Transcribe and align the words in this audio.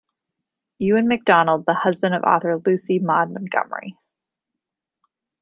Ewan 0.79 1.07
Macdonald, 1.07 1.67
the 1.67 1.75
husband 1.75 2.15
of 2.15 2.23
author 2.23 2.57
Lucy 2.65 2.97
Maud 2.97 3.29
Montgomery. 3.31 3.95